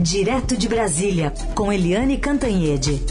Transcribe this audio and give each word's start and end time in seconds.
Direto 0.00 0.56
de 0.56 0.68
Brasília, 0.68 1.32
com 1.56 1.72
Eliane 1.72 2.18
Cantanhede. 2.18 3.02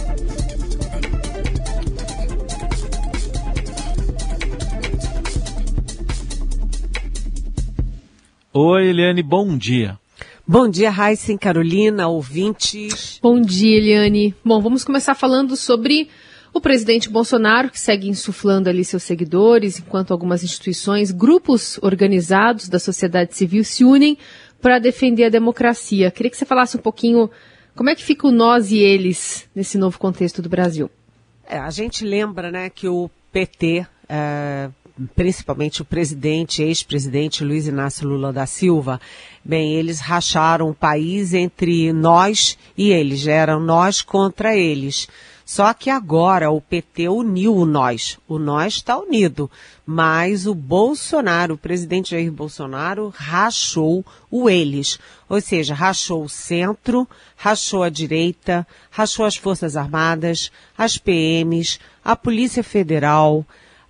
Oi, 8.54 8.88
Eliane, 8.88 9.21
bom 9.21 9.58
dia. 9.58 10.00
Bom 10.47 10.70
dia, 10.70 10.89
Raíssen, 10.89 11.38
Carolina, 11.38 12.07
ouvintes. 12.07 13.19
Bom 13.21 13.41
dia, 13.41 13.77
Eliane. 13.77 14.33
Bom, 14.43 14.61
vamos 14.61 14.85
começar 14.85 15.13
falando 15.13 15.57
sobre 15.57 16.07
o 16.54 16.61
presidente 16.61 17.09
Bolsonaro, 17.09 17.69
que 17.69 17.79
segue 17.79 18.07
insuflando 18.07 18.69
ali 18.69 18.85
seus 18.85 19.04
seguidores, 19.04 19.77
enquanto 19.77 20.11
algumas 20.11 20.41
instituições, 20.41 21.11
grupos 21.11 21.77
organizados 21.81 22.69
da 22.69 22.79
sociedade 22.79 23.35
civil 23.35 23.63
se 23.65 23.83
unem 23.83 24.17
para 24.62 24.80
defender 24.80 25.26
a 25.26 25.30
democracia. 25.30 26.12
Queria 26.12 26.30
que 26.30 26.38
você 26.38 26.46
falasse 26.46 26.78
um 26.78 26.82
pouquinho 26.82 27.30
como 27.75 27.89
é 27.89 27.96
que 27.96 28.04
fica 28.04 28.28
o 28.28 28.32
nós 28.32 28.71
e 28.71 28.79
eles 28.79 29.48
nesse 29.56 29.78
novo 29.78 30.00
contexto 30.00 30.42
do 30.42 30.50
Brasil. 30.50 30.89
É, 31.48 31.57
a 31.57 31.70
gente 31.70 32.03
lembra 32.03 32.52
né, 32.52 32.70
que 32.70 32.88
o 32.88 33.09
PT, 33.31 33.86
é, 34.09 34.70
principalmente 35.16 35.81
o 35.81 35.86
presidente, 35.86 36.64
ex-presidente 36.64 37.44
Luiz 37.44 37.67
Inácio 37.67 38.08
Lula 38.08 38.34
da 38.34 38.45
Silva, 38.45 39.00
bem, 39.45 39.75
eles 39.75 40.00
racharam 40.00 40.70
o 40.70 40.76
país 40.76 41.34
entre 41.34 41.94
nós 41.94 42.58
e 42.78 42.89
eles, 42.89 43.28
eram 43.28 43.59
nós 43.59 44.02
contra 44.02 44.58
eles. 44.58 45.08
Só 45.47 45.73
que 45.73 45.89
agora 45.89 46.52
o 46.52 46.59
PT 46.59 47.08
uniu 47.08 47.56
o 47.56 47.66
nós. 47.66 48.19
O 48.28 48.38
nós 48.38 48.73
está 48.73 48.97
unido. 48.97 49.50
Mas 49.86 50.45
o 50.45 50.53
Bolsonaro, 50.53 51.53
o 51.53 51.58
presidente 51.58 52.11
Jair 52.11 52.30
Bolsonaro, 52.30 53.14
rachou 53.16 54.06
o 54.30 54.50
eles. 54.50 55.00
Ou 55.30 55.39
seja, 55.39 55.73
rachou 55.73 56.25
o 56.25 56.28
centro, 56.28 57.08
rachou 57.38 57.81
a 57.81 57.88
direita, 57.88 58.67
rachou 58.92 59.25
as 59.25 59.38
Forças 59.38 59.78
Armadas, 59.78 60.52
as 60.78 60.98
PMs, 60.98 61.80
a 62.03 62.14
Polícia 62.14 62.62
Federal. 62.62 63.45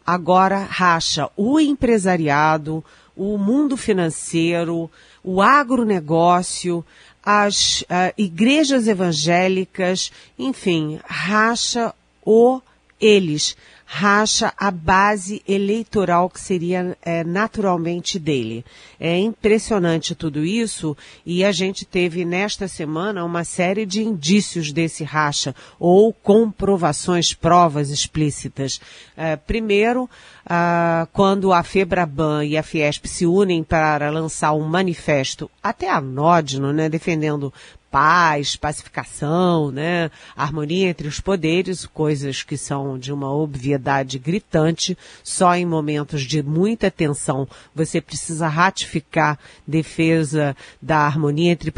Agora 0.05 0.59
racha 0.59 1.27
o 1.35 1.59
empresariado, 1.59 2.85
o 3.15 3.35
mundo 3.35 3.75
financeiro, 3.75 4.91
o 5.23 5.41
agronegócio, 5.41 6.85
as 7.29 7.83
uh, 7.89 8.13
igrejas 8.17 8.87
evangélicas, 8.87 10.13
enfim, 10.39 10.97
racha 11.05 11.93
o 12.23 12.61
eles, 13.01 13.57
racha 13.89 14.53
a 14.57 14.69
base 14.69 15.41
eleitoral 15.47 16.29
que 16.29 16.41
seria 16.41 16.97
é, 17.01 17.23
naturalmente 17.23 18.19
dele. 18.19 18.65
É 18.99 19.17
impressionante 19.17 20.13
tudo 20.13 20.43
isso 20.43 20.95
e 21.25 21.43
a 21.43 21.53
gente 21.53 21.85
teve 21.85 22.25
nesta 22.25 22.67
semana 22.67 23.23
uma 23.23 23.45
série 23.45 23.85
de 23.85 24.03
indícios 24.03 24.73
desse 24.73 25.05
racha 25.05 25.55
ou 25.79 26.11
comprovações, 26.11 27.33
provas 27.33 27.89
explícitas. 27.89 28.81
É, 29.15 29.37
primeiro, 29.37 30.09
ah, 30.45 31.07
quando 31.13 31.53
a 31.53 31.63
Febraban 31.63 32.43
e 32.43 32.57
a 32.57 32.63
Fiesp 32.63 33.05
se 33.05 33.25
unem 33.25 33.63
para 33.63 34.09
lançar 34.09 34.51
um 34.53 34.67
manifesto, 34.67 35.49
até 35.63 35.89
anódino, 35.89 36.73
né, 36.73 36.89
defendendo 36.89 37.53
paz, 37.91 38.55
pacificação, 38.55 39.71
né, 39.71 40.11
harmonia 40.35 40.89
entre 40.89 41.07
os 41.07 41.19
poderes, 41.19 41.85
coisas 41.85 42.43
que 42.43 42.57
são 42.57 42.97
de 42.97 43.11
uma 43.11 43.33
obviedade 43.33 44.19
gritante. 44.19 44.97
Só 45.23 45.55
em 45.55 45.65
momentos 45.65 46.23
de 46.23 46.43
muita 46.43 46.91
tensão 46.91 47.47
você 47.73 48.01
precisa 48.01 48.47
ratificar 48.47 49.39
defesa 49.65 50.55
da 50.81 50.99
harmonia 50.99 51.51
entre 51.51 51.73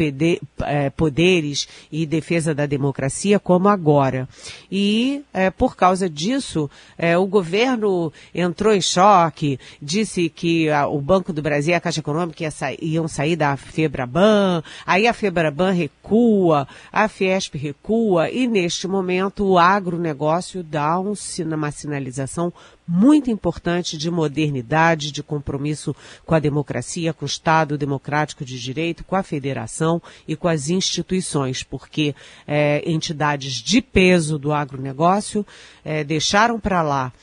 é, 0.63 0.89
poderes 0.89 1.67
e 1.91 2.05
defesa 2.05 2.53
da 2.53 2.65
democracia, 2.65 3.39
como 3.39 3.69
agora. 3.69 4.27
E 4.71 5.23
é, 5.33 5.49
por 5.49 5.75
causa 5.75 6.09
disso, 6.09 6.69
é, 6.97 7.17
o 7.17 7.25
governo 7.25 8.11
entrou 8.33 8.73
em 8.73 8.81
choque, 8.81 9.59
disse 9.81 10.29
que 10.29 10.69
a, 10.69 10.87
o 10.87 10.99
Banco 10.99 11.31
do 11.31 11.41
Brasil 11.41 11.73
e 11.73 11.75
a 11.75 11.81
Caixa 11.81 11.99
Econômica 11.99 12.43
ia 12.43 12.51
sa 12.51 12.69
iam 12.81 13.07
sair 13.07 13.35
da 13.35 13.55
Febraban, 13.57 14.63
aí 14.85 15.07
a 15.07 15.13
Febraban 15.13 15.71
recua, 16.09 16.67
a 16.91 17.07
Fiesp 17.07 17.55
recua 17.55 18.31
e 18.31 18.47
neste 18.47 18.87
momento 18.87 19.45
o 19.45 19.59
agronegócio 19.59 20.63
dá 20.63 20.99
um, 20.99 21.13
uma 21.53 21.71
sinalização 21.71 22.51
muito 22.87 23.29
importante 23.29 23.95
de 23.95 24.09
modernidade, 24.09 25.11
de 25.11 25.21
compromisso 25.21 25.95
com 26.25 26.33
a 26.33 26.39
democracia, 26.39 27.13
com 27.13 27.25
o 27.25 27.27
Estado 27.27 27.77
democrático 27.77 28.43
de 28.43 28.59
direito, 28.59 29.03
com 29.03 29.15
a 29.15 29.21
federação 29.21 30.01
e 30.27 30.35
com 30.35 30.47
as 30.47 30.69
instituições, 30.69 31.61
porque 31.61 32.15
é, 32.47 32.81
entidades 32.89 33.53
de 33.53 33.79
peso 33.79 34.39
do 34.39 34.51
agronegócio 34.51 35.45
é, 35.85 36.03
deixaram 36.03 36.59
para 36.59 36.81
lá 36.81 37.13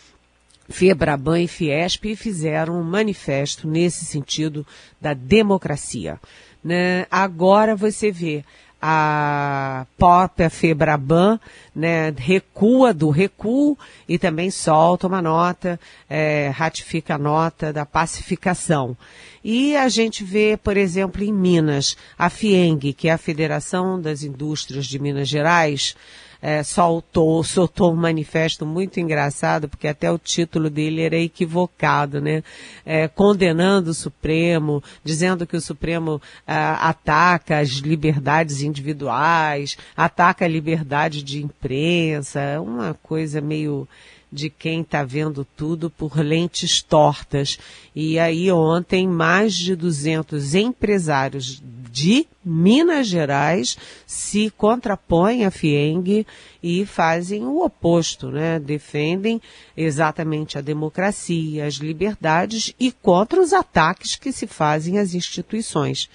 Febraban 0.69 1.41
e 1.41 1.49
Fiesp 1.49 2.15
fizeram 2.17 2.81
um 2.81 2.85
manifesto 2.85 3.69
nesse 3.69 4.05
sentido 4.05 4.67
da 5.01 5.15
democracia. 5.15 6.21
Né? 6.63 7.07
Agora 7.11 7.77
você 7.77 8.11
vê 8.11 8.45
a 8.81 9.87
própria 9.97 10.51
Febraban 10.51 11.41
né, 11.75 12.13
recua 12.17 12.93
do 12.93 13.11
recuo 13.11 13.77
e 14.09 14.19
também 14.19 14.51
solta 14.51 15.07
uma 15.07 15.23
nota, 15.23 15.81
é, 16.09 16.49
ratifica 16.55 17.15
a 17.15 17.19
nota 17.19 17.73
da 17.73 17.87
pacificação. 17.87 18.97
E 19.43 19.77
a 19.77 19.89
gente 19.89 20.25
vê, 20.25 20.57
por 20.57 20.77
exemplo, 20.77 21.23
em 21.23 21.33
Minas, 21.33 21.97
a 22.19 22.29
FIENG, 22.29 22.93
que 22.93 23.09
é 23.09 23.13
a 23.13 23.19
Federação 23.19 24.01
das 24.01 24.23
Indústrias 24.23 24.87
de 24.87 24.99
Minas 24.99 25.29
Gerais, 25.29 25.95
é, 26.41 26.63
soltou, 26.63 27.43
soltou 27.43 27.93
um 27.93 27.97
manifesto 27.97 28.67
muito 28.67 29.01
engraçado, 29.01 29.69
porque 29.69 29.89
até 29.89 30.11
o 30.11 30.19
título 30.19 30.71
dele 30.71 31.03
era 31.03 31.17
equivocado, 31.17 32.21
né? 32.21 32.43
É, 32.85 33.09
condenando 33.09 33.91
o 33.91 33.95
Supremo, 33.95 34.83
dizendo 35.05 35.47
que 35.47 35.57
o 35.57 35.61
Supremo 35.61 36.21
ah, 36.47 36.89
ataca 36.89 37.59
as 37.59 37.71
liberdades 37.71 38.63
individuais, 38.63 39.77
ataca 39.97 40.45
a 40.45 40.49
liberdade 40.49 41.23
de 41.23 41.43
imprensa, 41.43 42.61
uma 42.61 42.95
coisa 42.95 43.41
meio 43.41 43.89
de 44.33 44.51
quem 44.51 44.81
está 44.81 45.05
vendo 45.05 45.47
tudo 45.57 45.89
por 45.89 46.19
lentes 46.19 46.83
tortas. 46.83 47.59
E 47.95 48.19
aí 48.19 48.51
ontem 48.51 49.09
mais 49.09 49.55
de 49.55 49.75
200 49.75 50.55
empresários 50.55 51.63
de 51.91 52.27
Minas 52.45 53.07
Gerais 53.07 53.79
se 54.07 54.51
contrapõem 54.51 55.47
à 55.47 55.51
FIENG 55.51 56.27
e 56.63 56.85
fazem 56.85 57.45
o 57.45 57.65
oposto, 57.65 58.31
né? 58.31 58.59
Defendem 58.59 59.41
exatamente 59.77 60.59
a 60.59 60.61
democracia, 60.61 61.67
as 61.67 61.75
liberdades 61.75 62.75
e 62.79 62.93
contra 62.93 63.41
os 63.41 63.53
ataques 63.53 64.17
que 64.17 64.31
se 64.31 64.47
fazem 64.47 64.99
às 64.99 65.15
instituições. 65.15 66.11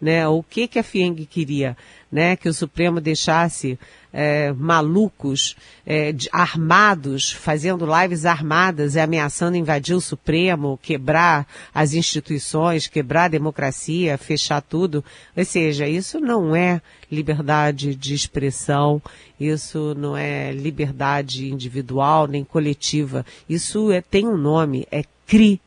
Né? 0.00 0.26
O 0.28 0.42
que, 0.42 0.68
que 0.68 0.78
a 0.78 0.82
FIENG 0.82 1.26
queria? 1.26 1.76
Né? 2.10 2.36
Que 2.36 2.48
o 2.48 2.54
Supremo 2.54 3.00
deixasse 3.00 3.78
é, 4.12 4.52
malucos, 4.52 5.56
é, 5.84 6.12
de, 6.12 6.28
armados, 6.32 7.32
fazendo 7.32 7.86
lives 7.86 8.24
armadas 8.24 8.94
e 8.94 9.00
ameaçando 9.00 9.56
invadir 9.56 9.94
o 9.94 10.00
Supremo, 10.00 10.78
quebrar 10.82 11.46
as 11.74 11.94
instituições, 11.94 12.86
quebrar 12.86 13.24
a 13.24 13.28
democracia, 13.28 14.16
fechar 14.16 14.62
tudo. 14.62 15.04
Ou 15.36 15.44
seja, 15.44 15.86
isso 15.86 16.20
não 16.20 16.54
é 16.54 16.80
liberdade 17.10 17.94
de 17.94 18.14
expressão, 18.14 19.02
isso 19.38 19.94
não 19.96 20.16
é 20.16 20.52
liberdade 20.52 21.50
individual 21.50 22.26
nem 22.26 22.44
coletiva. 22.44 23.24
Isso 23.48 23.92
é, 23.92 24.00
tem 24.00 24.26
um 24.26 24.36
nome, 24.36 24.86
é 24.90 25.02
crime. 25.26 25.60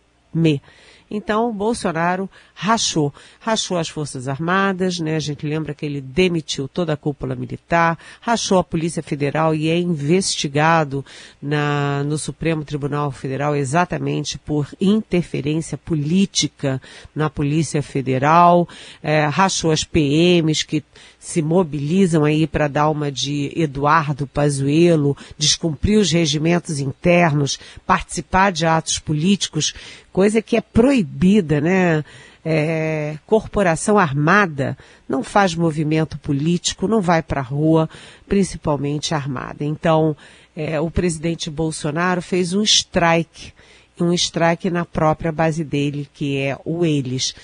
Então, 1.14 1.52
Bolsonaro 1.52 2.30
rachou. 2.56 3.14
Rachou 3.42 3.78
as 3.78 3.90
Forças 3.90 4.30
Armadas, 4.30 4.98
né? 4.98 5.18
A 5.18 5.20
gente 5.20 5.46
lembra 5.46 5.74
que 5.74 5.86
ele 5.86 6.00
demitiu 6.00 6.70
toda 6.70 6.94
a 6.94 6.97
cúpula 6.97 7.35
militar, 7.35 8.00
rachou 8.22 8.58
a 8.58 8.64
Polícia 8.64 9.03
Federal 9.03 9.53
e 9.53 9.68
é 9.68 9.78
investigado 9.78 11.03
na, 11.41 12.02
no 12.06 12.18
Supremo 12.18 12.64
Tribunal 12.64 13.12
Federal 13.12 13.53
exatamente 13.58 14.38
por 14.38 14.70
interferência 14.80 15.78
política 15.78 16.82
na 17.14 17.30
Polícia 17.30 17.84
Federal, 17.84 18.68
é, 19.03 19.26
rachou 19.26 19.70
as 19.72 19.84
PMs 19.84 20.64
que 20.64 20.82
se 21.22 21.40
mobilizam 21.40 22.26
aí 22.26 22.47
para 22.47 22.68
dar 22.68 22.90
uma 22.90 23.12
de 23.12 23.53
Eduardo 23.56 24.26
Pazuello, 24.26 25.16
descumprir 25.38 26.00
os 26.00 26.12
regimentos 26.12 26.79
internos, 26.79 27.59
participar 27.85 28.52
de 28.52 28.66
atos 28.66 28.97
políticos, 28.97 29.72
coisa 30.12 30.41
que 30.41 30.58
é 30.58 30.62
proibida, 30.62 31.62
né? 31.62 32.03
É, 32.44 33.20
corporação 33.28 34.00
armada 34.00 34.76
não 35.08 35.23
faz 35.23 35.53
movimento 35.53 36.18
político, 36.18 36.88
não 36.88 37.00
vai 37.00 37.22
para 37.22 37.40
a 37.40 37.44
rua, 37.44 37.88
principalmente 38.28 39.14
armada. 39.14 39.64
Então, 39.64 40.18
é, 40.56 40.79
o 40.79 40.90
presidente 40.90 41.52
Bolsonaro 41.52 42.20
fez 42.20 42.52
um 42.52 42.64
strike, 42.64 43.53
um 44.00 44.12
strike 44.12 44.72
na 44.72 44.85
própria 44.85 45.32
base 45.32 45.64
dele, 45.64 46.09
que 46.12 46.40
é 46.40 46.58
o 46.66 46.84
eles 46.84 47.35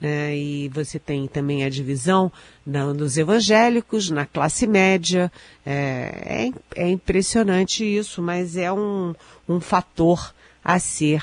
né? 0.00 0.36
e 0.36 0.68
você 0.68 0.98
tem 0.98 1.26
também 1.26 1.64
a 1.64 1.70
divisão 1.70 2.30
na, 2.64 2.92
dos 2.92 3.16
evangélicos, 3.16 4.10
na 4.10 4.26
classe 4.26 4.66
média. 4.66 5.30
É, 5.64 6.50
é, 6.74 6.84
é 6.84 6.88
impressionante 6.88 7.84
isso, 7.84 8.22
mas 8.22 8.56
é 8.56 8.72
um, 8.72 9.14
um 9.48 9.60
fator 9.60 10.34
a 10.64 10.78
ser 10.78 11.22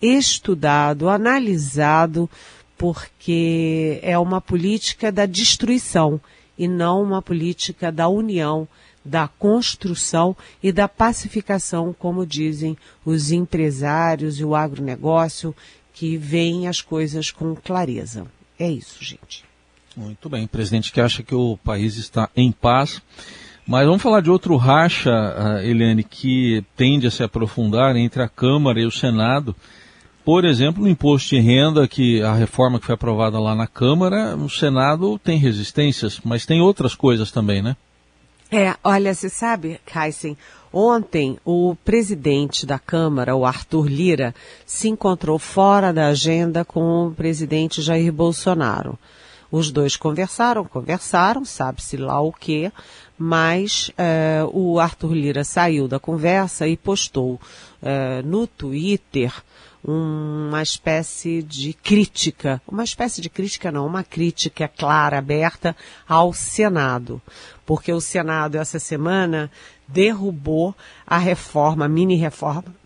estudado, 0.00 1.08
analisado, 1.08 2.28
porque 2.76 4.00
é 4.02 4.18
uma 4.18 4.40
política 4.40 5.12
da 5.12 5.26
destruição 5.26 6.20
e 6.58 6.66
não 6.66 7.02
uma 7.02 7.22
política 7.22 7.92
da 7.92 8.08
união, 8.08 8.66
da 9.04 9.28
construção 9.28 10.36
e 10.62 10.70
da 10.70 10.86
pacificação, 10.86 11.94
como 11.98 12.26
dizem 12.26 12.76
os 13.04 13.30
empresários 13.30 14.38
e 14.38 14.44
o 14.44 14.54
agronegócio, 14.54 15.54
que 15.92 16.16
veem 16.16 16.68
as 16.68 16.80
coisas 16.80 17.30
com 17.30 17.54
clareza. 17.54 18.26
É 18.58 18.70
isso, 18.70 19.02
gente. 19.02 19.44
Muito 19.96 20.28
bem, 20.28 20.46
presidente 20.46 20.92
que 20.92 21.00
acha 21.00 21.22
que 21.22 21.34
o 21.34 21.56
país 21.58 21.96
está 21.96 22.28
em 22.36 22.52
paz. 22.52 23.02
Mas 23.66 23.86
vamos 23.86 24.02
falar 24.02 24.20
de 24.20 24.30
outro 24.30 24.56
racha, 24.56 25.10
uh, 25.10 25.58
Eliane, 25.58 26.02
que 26.02 26.64
tende 26.76 27.06
a 27.06 27.10
se 27.10 27.22
aprofundar 27.22 27.94
entre 27.96 28.22
a 28.22 28.28
Câmara 28.28 28.80
e 28.80 28.86
o 28.86 28.90
Senado. 28.90 29.54
Por 30.24 30.44
exemplo, 30.44 30.84
o 30.84 30.88
imposto 30.88 31.30
de 31.30 31.40
renda, 31.40 31.88
que 31.88 32.22
a 32.22 32.34
reforma 32.34 32.78
que 32.78 32.86
foi 32.86 32.94
aprovada 32.94 33.38
lá 33.38 33.54
na 33.54 33.66
Câmara, 33.66 34.36
o 34.36 34.48
Senado 34.48 35.18
tem 35.18 35.38
resistências, 35.38 36.20
mas 36.24 36.44
tem 36.44 36.60
outras 36.60 36.94
coisas 36.94 37.30
também, 37.30 37.62
né? 37.62 37.76
É, 38.50 38.74
olha, 38.82 39.14
você 39.14 39.28
sabe, 39.28 39.80
Heisen, 39.94 40.36
ontem 40.72 41.38
o 41.44 41.74
presidente 41.84 42.64
da 42.64 42.78
Câmara, 42.78 43.36
o 43.36 43.44
Arthur 43.44 43.88
Lira, 43.88 44.34
se 44.64 44.88
encontrou 44.88 45.38
fora 45.38 45.92
da 45.92 46.06
agenda 46.08 46.64
com 46.64 47.08
o 47.08 47.10
presidente 47.12 47.82
Jair 47.82 48.12
Bolsonaro. 48.12 48.98
Os 49.50 49.72
dois 49.72 49.96
conversaram, 49.96 50.64
conversaram, 50.64 51.44
sabe-se 51.44 51.96
lá 51.96 52.20
o 52.20 52.32
quê, 52.32 52.70
mas 53.18 53.90
é, 53.98 54.42
o 54.52 54.78
Arthur 54.78 55.12
Lira 55.12 55.42
saiu 55.42 55.88
da 55.88 55.98
conversa 55.98 56.68
e 56.68 56.76
postou 56.76 57.40
é, 57.82 58.22
no 58.22 58.46
Twitter 58.46 59.32
uma 59.82 60.62
espécie 60.62 61.42
de 61.42 61.72
crítica, 61.72 62.60
uma 62.66 62.84
espécie 62.84 63.20
de 63.20 63.30
crítica 63.30 63.72
não, 63.72 63.86
uma 63.86 64.04
crítica 64.04 64.68
clara, 64.68 65.18
aberta 65.18 65.74
ao 66.08 66.32
Senado, 66.32 67.20
porque 67.64 67.92
o 67.92 68.00
Senado 68.00 68.56
essa 68.56 68.78
semana 68.78 69.50
derrubou 69.88 70.74
a 71.06 71.18
reforma, 71.18 71.86
a 71.86 71.88
mini 71.88 72.16
reforma 72.16 72.79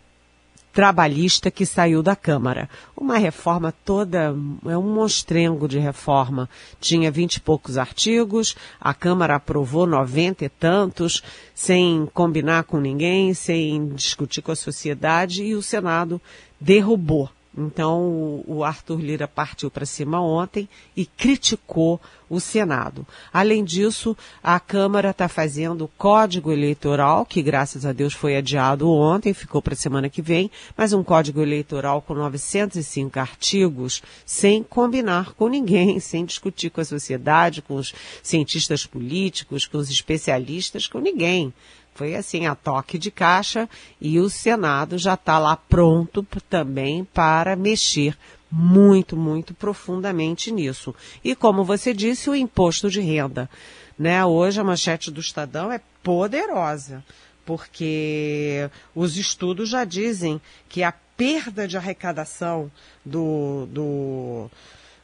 trabalhista 0.74 1.52
que 1.52 1.64
saiu 1.64 2.02
da 2.02 2.16
Câmara. 2.16 2.68
Uma 2.96 3.16
reforma 3.16 3.72
toda, 3.84 4.34
é 4.66 4.76
um 4.76 4.92
monstrengo 4.92 5.68
de 5.68 5.78
reforma. 5.78 6.50
Tinha 6.80 7.12
vinte 7.12 7.36
e 7.36 7.40
poucos 7.40 7.78
artigos, 7.78 8.56
a 8.80 8.92
Câmara 8.92 9.36
aprovou 9.36 9.86
noventa 9.86 10.44
e 10.44 10.48
tantos, 10.48 11.22
sem 11.54 12.06
combinar 12.12 12.64
com 12.64 12.80
ninguém, 12.80 13.32
sem 13.32 13.88
discutir 13.90 14.42
com 14.42 14.50
a 14.50 14.56
sociedade, 14.56 15.44
e 15.44 15.54
o 15.54 15.62
Senado 15.62 16.20
derrubou. 16.60 17.30
Então, 17.56 18.42
o 18.48 18.64
Arthur 18.64 19.00
Lira 19.00 19.28
partiu 19.28 19.70
para 19.70 19.86
cima 19.86 20.20
ontem 20.20 20.68
e 20.96 21.06
criticou 21.06 22.00
o 22.28 22.40
Senado. 22.40 23.06
Além 23.32 23.64
disso, 23.64 24.16
a 24.42 24.58
Câmara 24.58 25.10
está 25.10 25.28
fazendo 25.28 25.84
o 25.84 25.90
código 25.98 26.52
eleitoral, 26.52 27.24
que 27.24 27.42
graças 27.42 27.84
a 27.84 27.92
Deus 27.92 28.14
foi 28.14 28.36
adiado 28.36 28.90
ontem, 28.90 29.32
ficou 29.34 29.60
para 29.60 29.74
a 29.74 29.76
semana 29.76 30.08
que 30.08 30.22
vem, 30.22 30.50
mas 30.76 30.92
um 30.92 31.02
código 31.02 31.40
eleitoral 31.40 32.02
com 32.02 32.14
905 32.14 33.18
artigos, 33.18 34.02
sem 34.24 34.62
combinar 34.62 35.32
com 35.34 35.48
ninguém, 35.48 35.98
sem 36.00 36.24
discutir 36.24 36.70
com 36.70 36.80
a 36.80 36.84
sociedade, 36.84 37.62
com 37.62 37.76
os 37.76 37.94
cientistas 38.22 38.86
políticos, 38.86 39.66
com 39.66 39.78
os 39.78 39.90
especialistas, 39.90 40.86
com 40.86 40.98
ninguém. 40.98 41.52
Foi 41.94 42.16
assim, 42.16 42.46
a 42.46 42.56
toque 42.56 42.98
de 42.98 43.10
caixa 43.10 43.68
e 44.00 44.18
o 44.18 44.28
Senado 44.28 44.98
já 44.98 45.14
está 45.14 45.38
lá 45.38 45.56
pronto 45.56 46.26
também 46.50 47.04
para 47.04 47.54
mexer 47.54 48.16
muito, 48.56 49.16
muito 49.16 49.52
profundamente 49.52 50.52
nisso. 50.52 50.94
E 51.24 51.34
como 51.34 51.64
você 51.64 51.92
disse, 51.92 52.30
o 52.30 52.34
imposto 52.34 52.88
de 52.88 53.00
renda. 53.00 53.50
Né? 53.98 54.24
Hoje 54.24 54.60
a 54.60 54.64
manchete 54.64 55.10
do 55.10 55.20
Estadão 55.20 55.72
é 55.72 55.80
poderosa, 56.02 57.04
porque 57.44 58.70
os 58.94 59.16
estudos 59.16 59.68
já 59.68 59.84
dizem 59.84 60.40
que 60.68 60.82
a 60.82 60.92
perda 61.16 61.66
de 61.66 61.76
arrecadação 61.76 62.70
do, 63.04 63.66
do, 63.70 64.50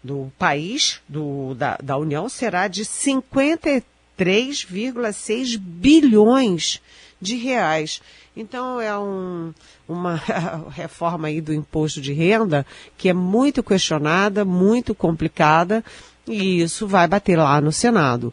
do 0.03 0.33
país, 0.39 1.01
do, 1.09 1.55
da, 1.55 1.77
da 1.83 1.97
União, 1.97 2.29
será 2.29 2.69
de 2.69 2.85
53 2.85 3.85
3,6 4.21 5.59
bilhões 5.59 6.83
de 7.19 7.37
reais. 7.37 8.03
Então 8.37 8.81
é 8.81 8.97
um, 8.97 9.53
uma 9.89 10.15
reforma 10.71 11.29
aí 11.29 11.41
do 11.41 11.53
imposto 11.53 12.01
de 12.01 12.13
renda 12.13 12.65
que 12.97 13.09
é 13.09 13.13
muito 13.13 13.63
questionada, 13.63 14.45
muito 14.45 14.95
complicada 14.95 15.85
e 16.27 16.61
isso 16.61 16.87
vai 16.87 17.09
bater 17.09 17.37
lá 17.37 17.61
no 17.61 17.73
Senado. 17.73 18.33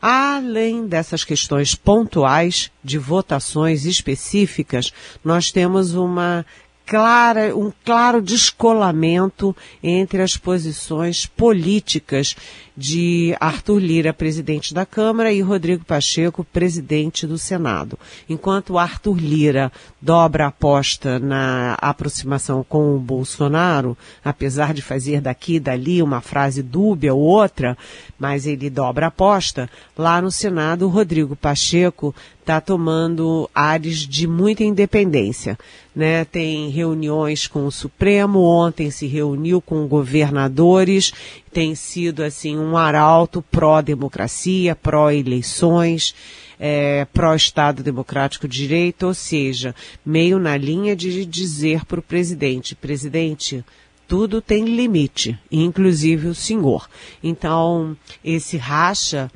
Além 0.00 0.86
dessas 0.86 1.24
questões 1.24 1.74
pontuais 1.74 2.70
de 2.84 2.98
votações 2.98 3.86
específicas, 3.86 4.92
nós 5.24 5.50
temos 5.50 5.94
uma 5.94 6.44
clara, 6.86 7.54
um 7.54 7.72
claro 7.84 8.22
descolamento 8.22 9.54
entre 9.82 10.22
as 10.22 10.36
posições 10.36 11.26
políticas 11.26 12.36
de 12.76 13.34
Arthur 13.40 13.78
Lira, 13.78 14.12
presidente 14.12 14.74
da 14.74 14.84
Câmara, 14.84 15.32
e 15.32 15.40
Rodrigo 15.40 15.84
Pacheco, 15.84 16.44
presidente 16.44 17.26
do 17.26 17.38
Senado. 17.38 17.98
Enquanto 18.28 18.78
Arthur 18.78 19.16
Lira 19.16 19.72
dobra 20.00 20.44
a 20.44 20.48
aposta 20.48 21.18
na 21.18 21.74
aproximação 21.80 22.62
com 22.62 22.94
o 22.94 23.00
Bolsonaro, 23.00 23.96
apesar 24.22 24.74
de 24.74 24.82
fazer 24.82 25.20
daqui 25.22 25.54
e 25.54 25.60
dali 25.60 26.02
uma 26.02 26.20
frase 26.20 26.62
dúbia 26.62 27.14
ou 27.14 27.20
outra, 27.20 27.76
mas 28.18 28.46
ele 28.46 28.68
dobra 28.68 29.06
a 29.06 29.08
aposta, 29.08 29.70
lá 29.96 30.20
no 30.20 30.30
Senado 30.30 30.86
Rodrigo 30.86 31.34
Pacheco 31.34 32.14
está 32.46 32.60
tomando 32.60 33.50
ares 33.52 33.98
de 34.06 34.24
muita 34.28 34.62
independência. 34.62 35.58
Né? 35.94 36.24
Tem 36.24 36.70
reuniões 36.70 37.48
com 37.48 37.66
o 37.66 37.72
Supremo, 37.72 38.38
ontem 38.40 38.88
se 38.88 39.08
reuniu 39.08 39.60
com 39.60 39.88
governadores, 39.88 41.12
tem 41.52 41.74
sido 41.74 42.22
assim 42.22 42.56
um 42.56 42.76
arauto 42.76 43.42
pró-democracia, 43.50 44.76
pró-eleições, 44.76 46.14
é, 46.60 47.04
pró-Estado 47.12 47.82
Democrático 47.82 48.46
de 48.46 48.58
Direito, 48.58 49.08
ou 49.08 49.14
seja, 49.14 49.74
meio 50.04 50.38
na 50.38 50.56
linha 50.56 50.94
de 50.94 51.26
dizer 51.26 51.84
para 51.84 51.98
o 51.98 52.02
presidente, 52.02 52.76
presidente, 52.76 53.64
tudo 54.06 54.40
tem 54.40 54.64
limite, 54.64 55.36
inclusive 55.50 56.28
o 56.28 56.34
senhor. 56.34 56.88
Então, 57.20 57.96
esse 58.24 58.56
racha 58.56 59.28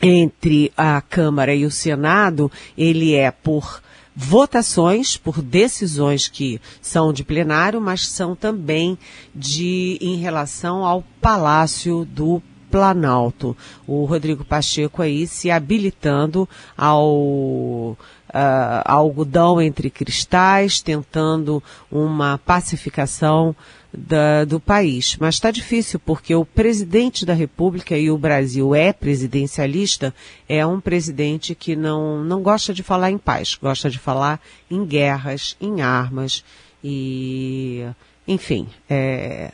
entre 0.00 0.72
a 0.76 1.00
Câmara 1.00 1.54
e 1.54 1.64
o 1.64 1.70
Senado, 1.70 2.50
ele 2.76 3.14
é 3.14 3.30
por 3.30 3.80
votações, 4.14 5.16
por 5.16 5.42
decisões 5.42 6.26
que 6.26 6.60
são 6.80 7.12
de 7.12 7.22
plenário, 7.22 7.80
mas 7.80 8.08
são 8.08 8.34
também 8.34 8.96
de 9.34 9.98
em 10.00 10.16
relação 10.16 10.84
ao 10.84 11.04
Palácio 11.20 12.06
do 12.06 12.42
Planalto. 12.70 13.56
O 13.86 14.04
Rodrigo 14.04 14.44
Pacheco 14.44 15.02
aí 15.02 15.26
se 15.26 15.50
habilitando 15.50 16.48
ao 16.76 17.96
uh, 18.36 18.82
algodão 18.84 19.60
entre 19.60 19.88
cristais, 19.88 20.80
tentando 20.80 21.62
uma 21.90 22.38
pacificação 22.38 23.56
da, 23.96 24.44
do 24.44 24.60
país. 24.60 25.16
Mas 25.18 25.36
está 25.36 25.50
difícil 25.50 25.98
porque 25.98 26.34
o 26.34 26.44
presidente 26.44 27.24
da 27.24 27.32
República 27.32 27.96
e 27.96 28.10
o 28.10 28.18
Brasil 28.18 28.74
é 28.74 28.92
presidencialista, 28.92 30.14
é 30.48 30.66
um 30.66 30.80
presidente 30.80 31.54
que 31.54 31.74
não, 31.74 32.22
não 32.22 32.42
gosta 32.42 32.74
de 32.74 32.82
falar 32.82 33.10
em 33.10 33.18
paz, 33.18 33.54
gosta 33.54 33.88
de 33.88 33.98
falar 33.98 34.40
em 34.70 34.84
guerras, 34.84 35.56
em 35.60 35.80
armas 35.80 36.44
e, 36.84 37.86
enfim, 38.28 38.68
é, 38.88 39.50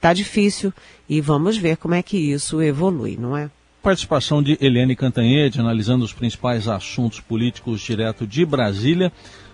tá 0.00 0.12
difícil 0.12 0.72
e 1.08 1.20
vamos 1.20 1.56
ver 1.56 1.76
como 1.76 1.94
é 1.94 2.02
que 2.02 2.16
isso 2.16 2.60
evolui, 2.60 3.16
não 3.16 3.36
é? 3.36 3.48
Participação 3.84 4.42
de 4.42 4.56
Eliane 4.62 4.96
Cantanhede, 4.96 5.60
analisando 5.60 6.06
os 6.06 6.12
principais 6.14 6.68
assuntos 6.68 7.20
políticos 7.20 7.82
direto 7.82 8.26
de 8.26 8.42
Brasília. 8.42 9.12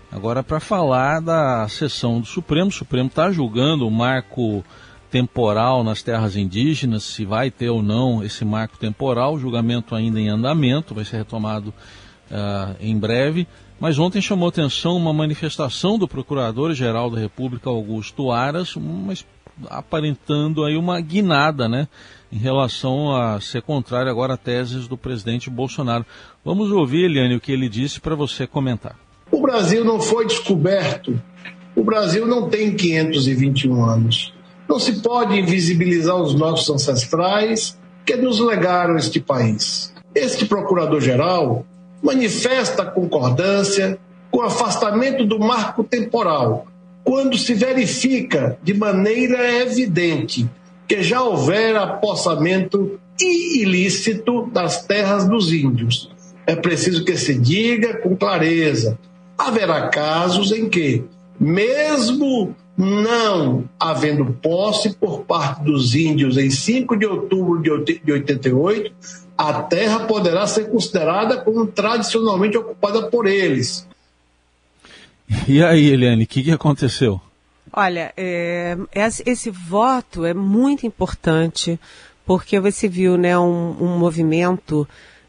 Agora, 0.09 0.41
para 0.41 0.61
falar 0.61 1.19
da 1.19 1.67
sessão 1.67 2.21
do 2.21 2.25
Supremo, 2.25 2.69
o 2.69 2.73
Supremo 2.73 3.09
está 3.09 3.29
julgando 3.29 3.85
o 3.85 3.91
marco 3.91 4.63
temporal 5.09 5.83
nas 5.83 6.01
terras 6.01 6.37
indígenas, 6.37 7.03
se 7.03 7.25
vai 7.25 7.51
ter 7.51 7.69
ou 7.69 7.83
não 7.83 8.23
esse 8.23 8.45
marco 8.45 8.77
temporal, 8.77 9.33
o 9.33 9.39
julgamento 9.39 9.93
ainda 9.93 10.17
em 10.17 10.29
andamento, 10.29 10.95
vai 10.95 11.03
ser 11.03 11.17
retomado 11.17 11.73
uh, 12.31 12.73
em 12.79 12.97
breve. 12.97 13.45
Mas 13.81 13.99
ontem 13.99 14.21
chamou 14.21 14.47
atenção 14.47 14.95
uma 14.95 15.11
manifestação 15.11 15.99
do 15.99 16.07
Procurador-Geral 16.07 17.09
da 17.11 17.19
República, 17.19 17.69
Augusto 17.69 18.31
Aras, 18.31 18.77
uma 18.77 19.11
aparentando 19.69 20.63
aí 20.63 20.77
uma 20.77 20.99
guinada, 20.99 21.67
né? 21.67 21.87
Em 22.31 22.37
relação 22.37 23.15
a 23.15 23.39
ser 23.41 23.61
contrário 23.61 24.09
agora 24.09 24.35
a 24.35 24.37
teses 24.37 24.87
do 24.87 24.97
presidente 24.97 25.49
Bolsonaro. 25.49 26.05
Vamos 26.43 26.71
ouvir, 26.71 27.05
Eliane, 27.05 27.35
o 27.35 27.41
que 27.41 27.51
ele 27.51 27.67
disse 27.67 27.99
para 27.99 28.15
você 28.15 28.47
comentar. 28.47 28.95
O 29.29 29.41
Brasil 29.41 29.83
não 29.83 29.99
foi 29.99 30.25
descoberto. 30.25 31.21
O 31.75 31.83
Brasil 31.83 32.25
não 32.25 32.49
tem 32.49 32.75
521 32.75 33.83
anos. 33.83 34.33
Não 34.67 34.79
se 34.79 35.01
pode 35.01 35.37
invisibilizar 35.37 36.15
os 36.15 36.33
nossos 36.33 36.69
ancestrais 36.69 37.77
que 38.05 38.15
nos 38.15 38.39
legaram 38.39 38.95
este 38.95 39.19
país. 39.19 39.93
Este 40.15 40.45
procurador-geral 40.45 41.65
manifesta 42.01 42.85
concordância 42.85 43.99
com 44.31 44.39
o 44.39 44.43
afastamento 44.43 45.25
do 45.25 45.39
marco 45.39 45.83
temporal, 45.83 46.67
quando 47.03 47.37
se 47.37 47.53
verifica 47.53 48.57
de 48.63 48.73
maneira 48.73 49.61
evidente 49.61 50.49
que 50.87 51.01
já 51.01 51.21
houver 51.21 51.75
apossamento 51.75 52.99
ilícito 53.19 54.47
das 54.51 54.83
terras 54.85 55.27
dos 55.27 55.51
índios. 55.51 56.11
É 56.45 56.55
preciso 56.55 57.05
que 57.05 57.15
se 57.17 57.37
diga 57.37 57.97
com 57.97 58.15
clareza: 58.15 58.97
haverá 59.37 59.89
casos 59.89 60.51
em 60.51 60.67
que, 60.69 61.03
mesmo 61.39 62.55
não 62.77 63.65
havendo 63.79 64.25
posse 64.41 64.95
por 64.95 65.21
parte 65.21 65.63
dos 65.63 65.93
índios 65.93 66.37
em 66.37 66.49
5 66.49 66.97
de 66.97 67.05
outubro 67.05 67.61
de 67.61 68.11
88, 68.11 68.91
a 69.37 69.53
terra 69.61 70.01
poderá 70.01 70.47
ser 70.47 70.69
considerada 70.69 71.37
como 71.37 71.67
tradicionalmente 71.67 72.57
ocupada 72.57 73.07
por 73.07 73.27
eles. 73.27 73.87
E 75.47 75.63
aí, 75.63 75.87
Eliane, 75.87 76.23
o 76.23 76.27
que, 76.27 76.43
que 76.43 76.51
aconteceu? 76.51 77.21
Olha, 77.71 78.13
é, 78.17 78.77
esse 79.25 79.49
voto 79.49 80.25
é 80.25 80.33
muito 80.33 80.85
importante 80.85 81.79
porque 82.25 82.59
você 82.59 82.87
viu 82.87 83.17
né, 83.17 83.37
um, 83.37 83.75
um 83.79 83.97
movimento 83.97 84.87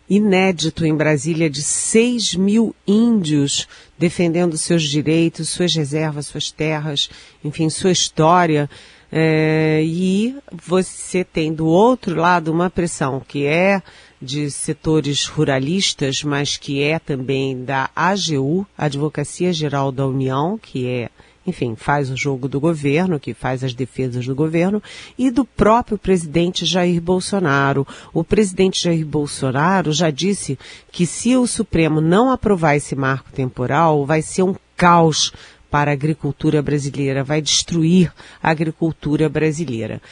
inédito 0.09 0.85
em 0.85 0.95
Brasília 0.95 1.49
de 1.49 1.63
6 1.63 2.35
mil 2.35 2.75
índios 2.87 3.67
defendendo 3.99 4.59
seus 4.59 4.83
direitos, 4.83 5.49
suas 5.49 5.75
reservas, 5.75 6.27
suas 6.27 6.51
terras, 6.51 7.09
enfim, 7.45 7.71
sua 7.71 7.93
história. 7.93 8.69
É, 9.11 9.83
e 9.85 10.37
você 10.53 11.23
tem 11.23 11.53
do 11.53 11.67
outro 11.67 12.17
lado 12.17 12.51
uma 12.51 12.71
pressão 12.71 13.21
que 13.27 13.47
é 13.47 13.83
de 14.23 14.50
setores 14.50 15.26
ruralistas, 15.26 16.23
mas 16.23 16.57
que 16.57 16.83
é 16.83 16.99
também 16.99 17.64
da 17.64 17.91
AGU, 17.95 18.67
Advocacia 18.79 19.52
Geral 19.52 19.91
da 19.91 20.07
União, 20.07 20.57
que 20.57 20.87
é 20.87 21.11
enfim, 21.45 21.75
faz 21.75 22.09
o 22.09 22.17
jogo 22.17 22.49
do 22.49 22.61
governo, 22.61 23.19
que 23.19 23.35
faz 23.35 23.64
as 23.64 23.75
defesas 23.75 24.25
do 24.25 24.35
governo, 24.35 24.81
e 25.19 25.31
do 25.31 25.45
próprio 25.45 25.99
presidente 25.99 26.64
Jair 26.64 27.00
Bolsonaro. 27.00 27.87
O 28.12 28.23
presidente 28.23 28.81
Jair 28.81 29.05
Bolsonaro 29.05 29.93
já 29.93 30.09
disse 30.11 30.57
que 30.91 31.05
se 31.05 31.37
o 31.37 31.47
Supremo 31.47 32.00
não 32.00 32.31
aprovar 32.31 32.76
esse 32.76 32.95
marco 32.95 33.33
temporal, 33.33 34.07
vai 34.07 34.23
ser 34.23 34.45
um 34.45 34.55
caos 34.76 35.33
para 35.69 35.91
a 35.91 35.95
agricultura 35.95 36.61
brasileira, 36.61 37.25
vai 37.25 37.41
destruir 37.41 38.12
a 38.43 38.50
agricultura 38.50 39.26
brasileira. 39.29 40.02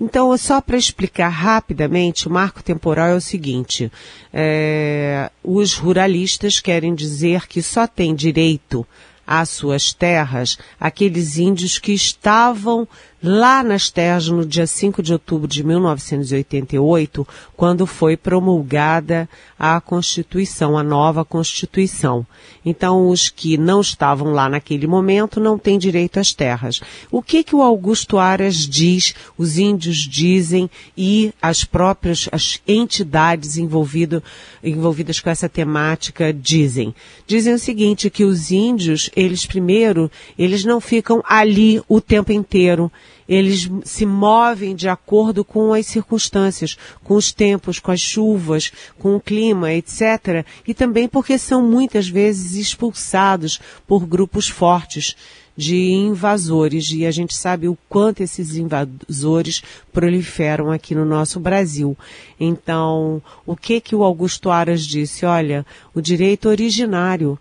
Então, 0.00 0.34
só 0.38 0.62
para 0.62 0.78
explicar 0.78 1.28
rapidamente, 1.28 2.26
o 2.26 2.30
marco 2.30 2.62
temporal 2.62 3.08
é 3.08 3.14
o 3.14 3.20
seguinte: 3.20 3.92
é, 4.32 5.30
os 5.44 5.74
ruralistas 5.74 6.58
querem 6.58 6.94
dizer 6.94 7.46
que 7.46 7.60
só 7.60 7.86
tem 7.86 8.14
direito 8.14 8.86
às 9.26 9.50
suas 9.50 9.92
terras 9.92 10.58
aqueles 10.80 11.36
índios 11.36 11.78
que 11.78 11.92
estavam 11.92 12.88
lá 13.22 13.62
nas 13.62 13.90
terras 13.90 14.28
no 14.28 14.46
dia 14.46 14.66
5 14.66 15.02
de 15.02 15.12
outubro 15.12 15.46
de 15.46 15.62
1988, 15.62 17.26
quando 17.56 17.86
foi 17.86 18.16
promulgada 18.16 19.28
a 19.58 19.80
Constituição, 19.80 20.78
a 20.78 20.82
nova 20.82 21.24
Constituição. 21.24 22.26
Então, 22.64 23.08
os 23.08 23.28
que 23.28 23.58
não 23.58 23.80
estavam 23.80 24.32
lá 24.32 24.48
naquele 24.48 24.86
momento 24.86 25.38
não 25.38 25.58
têm 25.58 25.78
direito 25.78 26.18
às 26.18 26.32
terras. 26.32 26.80
O 27.10 27.22
que 27.22 27.44
que 27.44 27.54
o 27.54 27.62
Augusto 27.62 28.18
Aras 28.18 28.56
diz, 28.56 29.14
os 29.36 29.58
índios 29.58 29.98
dizem 29.98 30.70
e 30.96 31.32
as 31.42 31.64
próprias 31.64 32.28
as 32.32 32.60
entidades 32.66 33.56
envolvido, 33.56 34.22
envolvidas 34.64 35.20
com 35.20 35.28
essa 35.28 35.48
temática 35.48 36.32
dizem? 36.32 36.94
Dizem 37.26 37.54
o 37.54 37.58
seguinte, 37.58 38.08
que 38.08 38.24
os 38.24 38.50
índios, 38.50 39.10
eles 39.14 39.44
primeiro, 39.44 40.10
eles 40.38 40.64
não 40.64 40.80
ficam 40.80 41.22
ali 41.26 41.82
o 41.88 42.00
tempo 42.00 42.32
inteiro 42.32 42.90
eles 43.30 43.70
se 43.84 44.04
movem 44.04 44.74
de 44.74 44.88
acordo 44.88 45.44
com 45.44 45.72
as 45.72 45.86
circunstâncias, 45.86 46.76
com 47.04 47.14
os 47.14 47.30
tempos, 47.30 47.78
com 47.78 47.92
as 47.92 48.00
chuvas, 48.00 48.72
com 48.98 49.14
o 49.14 49.20
clima, 49.20 49.72
etc. 49.72 50.44
E 50.66 50.74
também 50.74 51.08
porque 51.08 51.38
são 51.38 51.62
muitas 51.62 52.08
vezes 52.08 52.56
expulsados 52.56 53.60
por 53.86 54.04
grupos 54.04 54.48
fortes 54.48 55.14
de 55.56 55.92
invasores 55.92 56.90
e 56.90 57.06
a 57.06 57.10
gente 57.12 57.36
sabe 57.36 57.68
o 57.68 57.78
quanto 57.88 58.20
esses 58.20 58.56
invasores 58.56 59.62
proliferam 59.92 60.72
aqui 60.72 60.92
no 60.92 61.04
nosso 61.04 61.38
Brasil. 61.38 61.96
Então, 62.38 63.22
o 63.46 63.54
que 63.54 63.80
que 63.80 63.94
o 63.94 64.02
Augusto 64.02 64.50
Aras 64.50 64.84
disse? 64.84 65.24
Olha, 65.24 65.64
o 65.94 66.00
direito 66.00 66.48
originário 66.48 67.38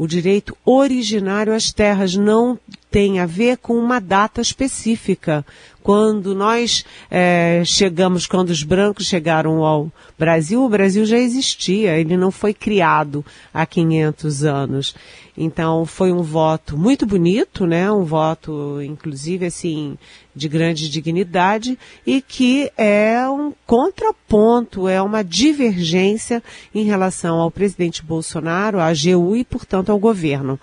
o 0.00 0.06
direito 0.06 0.56
originário 0.64 1.52
às 1.52 1.70
terras 1.70 2.16
não 2.16 2.58
tem 2.90 3.20
a 3.20 3.26
ver 3.26 3.58
com 3.58 3.74
uma 3.74 4.00
data 4.00 4.40
específica. 4.40 5.44
Quando 5.82 6.34
nós 6.34 6.84
é, 7.10 7.62
chegamos, 7.64 8.26
quando 8.26 8.50
os 8.50 8.62
brancos 8.62 9.06
chegaram 9.06 9.64
ao 9.64 9.90
Brasil, 10.18 10.62
o 10.62 10.68
Brasil 10.68 11.04
já 11.04 11.18
existia, 11.18 11.98
ele 11.98 12.16
não 12.16 12.30
foi 12.30 12.52
criado 12.52 13.24
há 13.52 13.64
500 13.64 14.44
anos. 14.44 14.94
Então 15.36 15.86
foi 15.86 16.12
um 16.12 16.22
voto 16.22 16.76
muito 16.76 17.06
bonito, 17.06 17.66
né? 17.66 17.90
Um 17.90 18.04
voto, 18.04 18.82
inclusive, 18.82 19.46
assim, 19.46 19.96
de 20.34 20.48
grande 20.48 20.88
dignidade 20.88 21.78
e 22.06 22.20
que 22.20 22.70
é 22.76 23.28
um 23.28 23.52
contraponto, 23.66 24.88
é 24.88 25.00
uma 25.00 25.22
divergência 25.22 26.42
em 26.74 26.84
relação 26.84 27.40
ao 27.40 27.50
presidente 27.50 28.04
Bolsonaro, 28.04 28.78
à 28.78 28.86
AGU 28.86 29.36
e, 29.36 29.44
portanto, 29.44 29.90
ao 29.90 29.98
governo. 29.98 30.58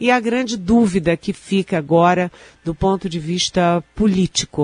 E 0.00 0.10
a 0.10 0.18
grande 0.18 0.56
dúvida 0.56 1.16
que 1.16 1.32
fica 1.32 1.78
agora 1.78 2.30
do 2.64 2.74
ponto 2.74 3.08
de 3.08 3.18
vista 3.18 3.82
político 3.94 4.61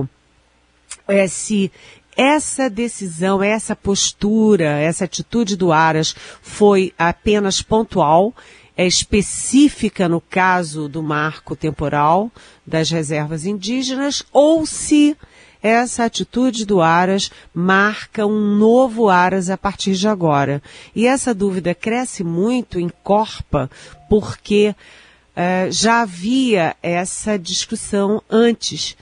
é 1.06 1.26
se 1.26 1.70
essa 2.16 2.68
decisão, 2.68 3.42
essa 3.42 3.76
postura, 3.76 4.78
essa 4.78 5.04
atitude 5.04 5.56
do 5.56 5.72
Aras 5.72 6.14
foi 6.42 6.92
apenas 6.98 7.62
pontual 7.62 8.34
é 8.78 8.86
específica 8.86 10.08
no 10.08 10.20
caso 10.20 10.88
do 10.88 11.02
marco 11.02 11.56
temporal 11.56 12.30
das 12.64 12.88
reservas 12.88 13.44
indígenas 13.44 14.22
ou 14.32 14.64
se 14.64 15.16
essa 15.60 16.04
atitude 16.04 16.64
do 16.64 16.80
Aras 16.80 17.32
marca 17.52 18.24
um 18.24 18.54
novo 18.56 19.08
Aras 19.08 19.50
a 19.50 19.58
partir 19.58 19.94
de 19.94 20.06
agora. 20.06 20.62
E 20.94 21.08
essa 21.08 21.34
dúvida 21.34 21.74
cresce 21.74 22.22
muito, 22.22 22.78
encorpa, 22.78 23.68
porque 24.08 24.72
uh, 25.36 25.72
já 25.72 26.02
havia 26.02 26.76
essa 26.80 27.36
discussão 27.36 28.22
antes 28.30 28.96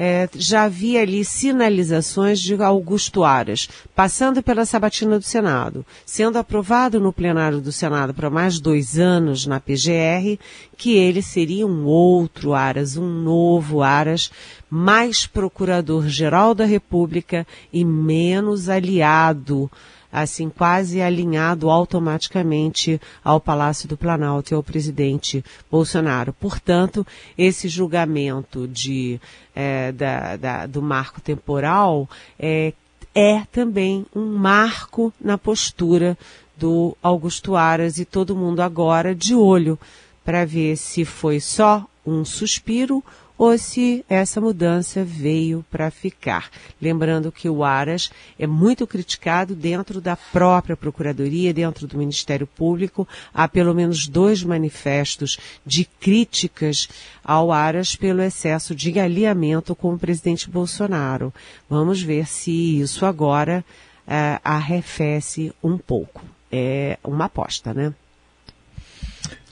é, 0.00 0.28
já 0.36 0.62
havia 0.62 1.02
ali 1.02 1.24
sinalizações 1.24 2.38
de 2.38 2.54
Augusto 2.62 3.24
Aras, 3.24 3.68
passando 3.96 4.40
pela 4.40 4.64
sabatina 4.64 5.18
do 5.18 5.24
Senado, 5.24 5.84
sendo 6.06 6.38
aprovado 6.38 7.00
no 7.00 7.12
plenário 7.12 7.60
do 7.60 7.72
Senado 7.72 8.14
para 8.14 8.30
mais 8.30 8.60
dois 8.60 8.96
anos 8.96 9.44
na 9.44 9.58
PGR, 9.58 10.38
que 10.76 10.96
ele 10.96 11.20
seria 11.20 11.66
um 11.66 11.84
outro 11.84 12.54
Aras, 12.54 12.96
um 12.96 13.08
novo 13.08 13.82
Aras, 13.82 14.30
mais 14.70 15.26
procurador-geral 15.26 16.54
da 16.54 16.64
República 16.64 17.44
e 17.72 17.84
menos 17.84 18.68
aliado 18.68 19.68
assim 20.12 20.48
quase 20.48 21.00
alinhado 21.00 21.70
automaticamente 21.70 23.00
ao 23.22 23.40
Palácio 23.40 23.88
do 23.88 23.96
Planalto 23.96 24.52
e 24.52 24.54
ao 24.54 24.62
presidente 24.62 25.44
Bolsonaro. 25.70 26.32
Portanto, 26.32 27.06
esse 27.36 27.68
julgamento 27.68 28.66
de, 28.66 29.20
é, 29.54 29.92
da, 29.92 30.36
da, 30.36 30.66
do 30.66 30.80
marco 30.80 31.20
temporal 31.20 32.08
é, 32.38 32.72
é 33.14 33.42
também 33.52 34.06
um 34.14 34.34
marco 34.34 35.12
na 35.20 35.36
postura 35.36 36.16
do 36.56 36.96
Augusto 37.02 37.54
Aras 37.54 37.98
e 37.98 38.04
todo 38.04 38.34
mundo 38.34 38.60
agora 38.60 39.14
de 39.14 39.34
olho 39.34 39.78
para 40.24 40.44
ver 40.44 40.76
se 40.76 41.04
foi 41.04 41.40
só 41.40 41.86
um 42.04 42.24
suspiro 42.24 43.02
ou 43.38 43.56
se 43.56 44.04
essa 44.08 44.40
mudança 44.40 45.04
veio 45.04 45.64
para 45.70 45.90
ficar. 45.92 46.50
Lembrando 46.82 47.30
que 47.30 47.48
o 47.48 47.62
Aras 47.62 48.10
é 48.36 48.46
muito 48.46 48.84
criticado 48.84 49.54
dentro 49.54 50.00
da 50.00 50.16
própria 50.16 50.76
Procuradoria, 50.76 51.54
dentro 51.54 51.86
do 51.86 51.96
Ministério 51.96 52.48
Público. 52.48 53.06
Há 53.32 53.46
pelo 53.46 53.72
menos 53.72 54.08
dois 54.08 54.42
manifestos 54.42 55.38
de 55.64 55.84
críticas 55.84 56.88
ao 57.24 57.52
Aras 57.52 57.94
pelo 57.94 58.20
excesso 58.22 58.74
de 58.74 58.98
alinhamento 58.98 59.74
com 59.74 59.94
o 59.94 59.98
presidente 59.98 60.50
Bolsonaro. 60.50 61.32
Vamos 61.70 62.02
ver 62.02 62.26
se 62.26 62.80
isso 62.80 63.06
agora 63.06 63.64
uh, 64.06 64.40
arrefece 64.42 65.52
um 65.62 65.78
pouco. 65.78 66.24
É 66.50 66.98
uma 67.04 67.26
aposta, 67.26 67.72
né? 67.72 67.94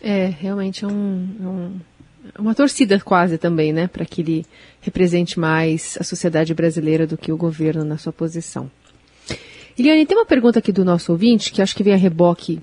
É, 0.00 0.26
realmente 0.26 0.84
é 0.84 0.88
um, 0.88 1.36
é 1.40 1.46
um 1.46 1.80
uma 2.38 2.54
torcida 2.54 2.98
quase 3.00 3.38
também, 3.38 3.72
né, 3.72 3.86
para 3.86 4.04
que 4.04 4.20
ele 4.20 4.46
represente 4.80 5.38
mais 5.38 5.96
a 6.00 6.04
sociedade 6.04 6.54
brasileira 6.54 7.06
do 7.06 7.16
que 7.16 7.32
o 7.32 7.36
governo 7.36 7.84
na 7.84 7.98
sua 7.98 8.12
posição. 8.12 8.70
Eliane, 9.78 10.06
tem 10.06 10.16
uma 10.16 10.24
pergunta 10.24 10.58
aqui 10.58 10.72
do 10.72 10.84
nosso 10.84 11.12
ouvinte, 11.12 11.52
que 11.52 11.60
acho 11.60 11.76
que 11.76 11.82
vem 11.82 11.92
a 11.92 11.98
reboque 11.98 12.60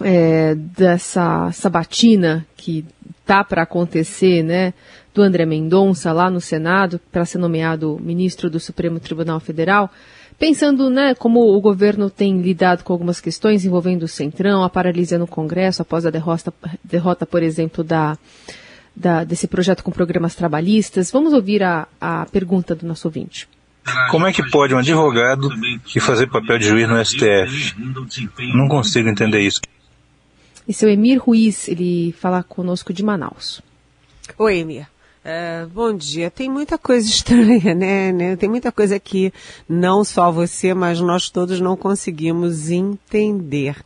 é, 0.00 0.54
dessa 0.54 1.50
sabatina 1.52 2.46
que 2.56 2.84
tá 3.24 3.42
para 3.42 3.62
acontecer, 3.62 4.42
né, 4.42 4.72
do 5.14 5.22
André 5.22 5.44
Mendonça 5.44 6.12
lá 6.12 6.30
no 6.30 6.40
Senado, 6.40 7.00
para 7.10 7.24
ser 7.24 7.38
nomeado 7.38 7.98
ministro 8.00 8.48
do 8.48 8.60
Supremo 8.60 9.00
Tribunal 9.00 9.40
Federal. 9.40 9.90
Pensando, 10.38 10.88
né, 10.88 11.14
como 11.16 11.40
o 11.40 11.60
governo 11.60 12.08
tem 12.08 12.40
lidado 12.40 12.84
com 12.84 12.92
algumas 12.92 13.20
questões 13.20 13.64
envolvendo 13.64 14.04
o 14.04 14.08
Centrão, 14.08 14.62
a 14.62 14.70
paralisia 14.70 15.18
no 15.18 15.26
Congresso 15.26 15.82
após 15.82 16.06
a 16.06 16.10
derrota, 16.10 16.54
derrota 16.84 17.26
por 17.26 17.42
exemplo, 17.42 17.82
da, 17.82 18.16
da, 18.98 19.24
desse 19.24 19.46
projeto 19.46 19.84
com 19.84 19.90
programas 19.90 20.34
trabalhistas. 20.34 21.10
Vamos 21.10 21.32
ouvir 21.32 21.62
a, 21.62 21.86
a 22.00 22.26
pergunta 22.26 22.74
do 22.74 22.86
nosso 22.86 23.06
ouvinte. 23.06 23.48
Como 24.10 24.26
é 24.26 24.32
que 24.32 24.42
pode 24.50 24.74
um 24.74 24.78
advogado 24.78 25.48
que 25.86 26.00
fazer 26.00 26.26
papel 26.26 26.58
de 26.58 26.66
juiz 26.66 26.88
no 26.88 27.02
STF? 27.02 27.74
Não 28.54 28.68
consigo 28.68 29.08
entender 29.08 29.40
isso. 29.40 29.60
Esse 30.68 30.84
é 30.84 30.88
o 30.88 30.90
Emir 30.90 31.18
Ruiz, 31.22 31.68
ele 31.68 32.14
fala 32.18 32.42
conosco 32.42 32.92
de 32.92 33.02
Manaus. 33.02 33.62
Oi, 34.36 34.58
Emir. 34.58 34.86
Uh, 35.24 35.66
bom 35.68 35.94
dia. 35.94 36.30
Tem 36.30 36.50
muita 36.50 36.76
coisa 36.76 37.08
estranha, 37.08 37.74
né, 37.74 38.12
né? 38.12 38.36
Tem 38.36 38.48
muita 38.48 38.70
coisa 38.70 38.98
que 39.00 39.32
não 39.66 40.04
só 40.04 40.30
você, 40.30 40.74
mas 40.74 41.00
nós 41.00 41.30
todos 41.30 41.60
não 41.60 41.76
conseguimos 41.76 42.70
entender 42.70 43.76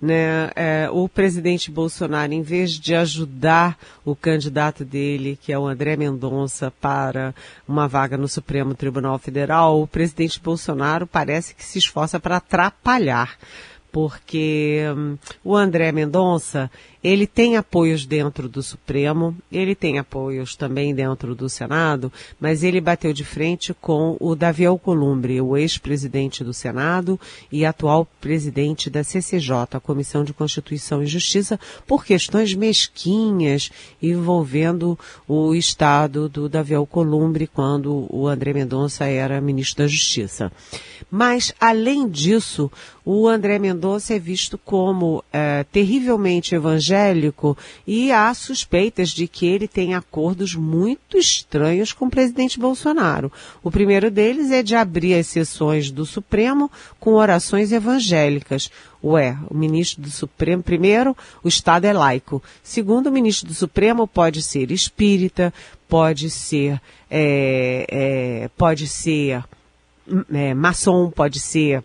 né, 0.00 0.50
é, 0.54 0.88
o 0.90 1.08
presidente 1.08 1.70
Bolsonaro, 1.70 2.32
em 2.32 2.42
vez 2.42 2.72
de 2.72 2.94
ajudar 2.94 3.78
o 4.04 4.14
candidato 4.14 4.84
dele, 4.84 5.38
que 5.40 5.52
é 5.52 5.58
o 5.58 5.66
André 5.66 5.96
Mendonça, 5.96 6.70
para 6.80 7.34
uma 7.66 7.88
vaga 7.88 8.16
no 8.16 8.28
Supremo 8.28 8.74
Tribunal 8.74 9.18
Federal, 9.18 9.80
o 9.80 9.86
presidente 9.86 10.40
Bolsonaro 10.40 11.06
parece 11.06 11.54
que 11.54 11.64
se 11.64 11.78
esforça 11.78 12.20
para 12.20 12.36
atrapalhar 12.36 13.36
porque 13.96 14.82
hum, 14.94 15.16
o 15.42 15.56
André 15.56 15.90
Mendonça, 15.90 16.70
ele 17.06 17.24
tem 17.24 17.56
apoios 17.56 18.04
dentro 18.04 18.48
do 18.48 18.60
Supremo, 18.60 19.32
ele 19.52 19.76
tem 19.76 19.96
apoios 19.96 20.56
também 20.56 20.92
dentro 20.92 21.36
do 21.36 21.48
Senado, 21.48 22.12
mas 22.40 22.64
ele 22.64 22.80
bateu 22.80 23.12
de 23.12 23.24
frente 23.24 23.72
com 23.72 24.16
o 24.18 24.34
Davi 24.34 24.66
Alcolumbre, 24.66 25.40
o 25.40 25.56
ex-presidente 25.56 26.42
do 26.42 26.52
Senado 26.52 27.18
e 27.52 27.64
atual 27.64 28.08
presidente 28.20 28.90
da 28.90 29.04
CCJ, 29.04 29.76
a 29.76 29.80
Comissão 29.80 30.24
de 30.24 30.32
Constituição 30.32 31.00
e 31.00 31.06
Justiça, 31.06 31.60
por 31.86 32.04
questões 32.04 32.52
mesquinhas 32.54 33.70
envolvendo 34.02 34.98
o 35.28 35.54
Estado 35.54 36.28
do 36.28 36.48
Davi 36.48 36.74
Alcolumbre 36.74 37.46
quando 37.46 38.08
o 38.10 38.26
André 38.26 38.52
Mendonça 38.52 39.04
era 39.04 39.40
ministro 39.40 39.84
da 39.84 39.88
Justiça. 39.88 40.50
Mas, 41.08 41.54
além 41.60 42.08
disso, 42.08 42.68
o 43.04 43.28
André 43.28 43.60
Mendonça 43.60 44.14
é 44.14 44.18
visto 44.18 44.58
como 44.58 45.22
é, 45.32 45.64
terrivelmente 45.70 46.52
evangélico 46.52 46.95
e 47.86 48.10
há 48.10 48.32
suspeitas 48.32 49.10
de 49.10 49.28
que 49.28 49.46
ele 49.46 49.68
tem 49.68 49.94
acordos 49.94 50.54
muito 50.54 51.18
estranhos 51.18 51.92
com 51.92 52.06
o 52.06 52.10
presidente 52.10 52.58
Bolsonaro. 52.58 53.30
O 53.62 53.70
primeiro 53.70 54.10
deles 54.10 54.50
é 54.50 54.62
de 54.62 54.74
abrir 54.74 55.14
as 55.14 55.26
sessões 55.26 55.90
do 55.90 56.06
Supremo 56.06 56.70
com 56.98 57.14
orações 57.14 57.72
evangélicas. 57.72 58.70
Ué, 59.02 59.36
o 59.48 59.54
ministro 59.54 60.02
do 60.02 60.10
Supremo, 60.10 60.62
primeiro, 60.62 61.16
o 61.42 61.48
Estado 61.48 61.84
é 61.84 61.92
laico. 61.92 62.42
Segundo, 62.62 63.08
o 63.08 63.12
ministro 63.12 63.46
do 63.46 63.54
Supremo 63.54 64.06
pode 64.06 64.42
ser 64.42 64.70
espírita, 64.70 65.52
pode 65.88 66.30
ser, 66.30 66.80
é, 67.10 67.86
é, 67.88 68.50
pode 68.56 68.86
ser 68.88 69.44
é, 70.32 70.54
maçom, 70.54 71.10
pode 71.10 71.40
ser 71.40 71.84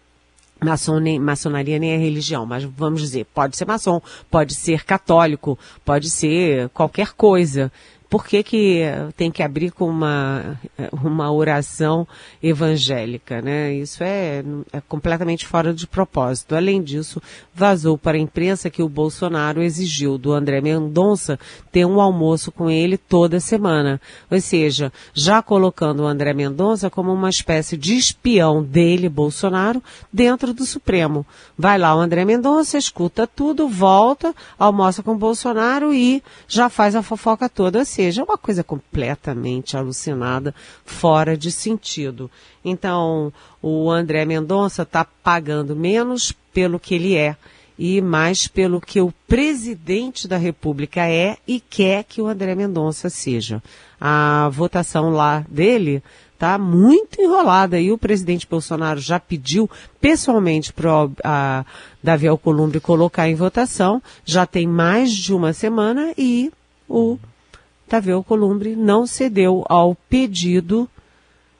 maçom 0.63 0.99
nem, 0.99 1.19
maçonaria 1.19 1.79
nem 1.79 1.91
é 1.91 1.97
religião, 1.97 2.45
mas 2.45 2.63
vamos 2.63 3.01
dizer, 3.01 3.25
pode 3.33 3.57
ser 3.57 3.65
maçom, 3.65 4.01
pode 4.29 4.53
ser 4.53 4.83
católico, 4.83 5.57
pode 5.83 6.09
ser 6.09 6.69
qualquer 6.69 7.13
coisa 7.13 7.71
por 8.11 8.25
que, 8.25 8.43
que 8.43 8.83
tem 9.15 9.31
que 9.31 9.41
abrir 9.41 9.71
com 9.71 9.87
uma, 9.87 10.59
uma 10.91 11.31
oração 11.31 12.05
evangélica, 12.43 13.41
né? 13.41 13.73
Isso 13.73 14.03
é, 14.03 14.43
é 14.73 14.81
completamente 14.81 15.47
fora 15.47 15.73
de 15.73 15.87
propósito. 15.87 16.53
Além 16.53 16.83
disso, 16.83 17.21
vazou 17.55 17.97
para 17.97 18.17
a 18.17 18.19
imprensa 18.19 18.69
que 18.69 18.83
o 18.83 18.89
Bolsonaro 18.89 19.63
exigiu 19.63 20.17
do 20.17 20.33
André 20.33 20.59
Mendonça 20.59 21.39
ter 21.71 21.85
um 21.85 22.01
almoço 22.01 22.51
com 22.51 22.69
ele 22.69 22.97
toda 22.97 23.39
semana. 23.39 24.01
Ou 24.29 24.41
seja, 24.41 24.91
já 25.13 25.41
colocando 25.41 26.03
o 26.03 26.07
André 26.07 26.33
Mendonça 26.33 26.89
como 26.89 27.13
uma 27.13 27.29
espécie 27.29 27.77
de 27.77 27.95
espião 27.95 28.61
dele, 28.61 29.07
Bolsonaro, 29.07 29.81
dentro 30.11 30.53
do 30.53 30.65
Supremo. 30.65 31.25
Vai 31.57 31.77
lá 31.77 31.95
o 31.95 31.99
André 32.01 32.25
Mendonça, 32.25 32.77
escuta 32.77 33.25
tudo, 33.25 33.69
volta, 33.69 34.35
almoça 34.59 35.01
com 35.01 35.13
o 35.13 35.17
Bolsonaro 35.17 35.93
e 35.93 36.21
já 36.45 36.67
faz 36.67 36.93
a 36.93 37.01
fofoca 37.01 37.47
toda. 37.47 37.79
Assim, 37.83 38.00
seja, 38.01 38.21
é 38.21 38.23
uma 38.23 38.37
coisa 38.37 38.63
completamente 38.63 39.77
alucinada, 39.77 40.55
fora 40.83 41.37
de 41.37 41.51
sentido. 41.51 42.31
Então, 42.65 43.31
o 43.61 43.91
André 43.91 44.25
Mendonça 44.25 44.81
está 44.81 45.05
pagando 45.05 45.75
menos 45.75 46.33
pelo 46.51 46.79
que 46.79 46.95
ele 46.95 47.15
é 47.15 47.35
e 47.77 48.01
mais 48.01 48.47
pelo 48.47 48.81
que 48.81 48.99
o 48.99 49.13
presidente 49.27 50.27
da 50.27 50.37
República 50.37 51.07
é 51.07 51.37
e 51.47 51.59
quer 51.59 52.03
que 52.03 52.21
o 52.21 52.27
André 52.27 52.55
Mendonça 52.55 53.07
seja. 53.09 53.61
A 53.99 54.49
votação 54.49 55.11
lá 55.11 55.45
dele 55.47 56.03
está 56.33 56.57
muito 56.57 57.21
enrolada 57.21 57.79
e 57.79 57.91
o 57.91 57.99
presidente 57.99 58.47
Bolsonaro 58.49 58.99
já 58.99 59.19
pediu 59.19 59.69
pessoalmente 59.99 60.73
para 60.73 61.65
Davi 62.01 62.27
Alcolumbre 62.27 62.79
colocar 62.79 63.29
em 63.29 63.35
votação. 63.35 64.01
Já 64.25 64.47
tem 64.47 64.67
mais 64.67 65.11
de 65.11 65.33
uma 65.35 65.53
semana 65.53 66.13
e 66.17 66.51
o 66.89 67.17
Davi 67.91 68.11
Alcolumbre 68.13 68.73
não 68.73 69.05
cedeu 69.05 69.65
ao 69.67 69.95
pedido 70.09 70.89